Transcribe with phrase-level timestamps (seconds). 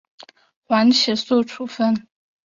[0.63, 2.07] 缓起诉处分。